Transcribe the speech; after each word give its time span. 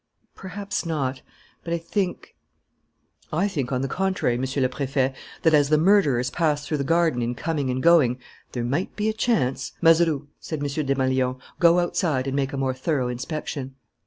"Perhaps 0.33 0.83
not.... 0.83 1.21
But 1.63 1.75
I 1.75 1.77
think" 1.77 2.35
"I 3.31 3.47
think, 3.47 3.71
on 3.71 3.83
the 3.83 3.87
contrary, 3.87 4.35
Monsieur 4.35 4.63
le 4.63 4.67
Préfet, 4.67 5.13
that, 5.43 5.53
as 5.53 5.69
the 5.69 5.77
murderers 5.77 6.31
passed 6.31 6.67
through 6.67 6.79
the 6.79 6.83
garden 6.83 7.21
in 7.21 7.35
coming 7.35 7.69
and 7.69 7.83
going, 7.83 8.17
there 8.53 8.63
might 8.63 8.95
be 8.95 9.09
a 9.09 9.13
chance" 9.13 9.73
"Mazeroux," 9.79 10.27
said 10.39 10.57
M. 10.57 10.65
Desmalions, 10.65 11.37
"go 11.59 11.77
outside 11.77 12.25
and 12.25 12.35
make 12.35 12.51
a 12.51 12.57
more 12.57 12.73
thorough 12.73 13.09
inspection." 13.09 13.75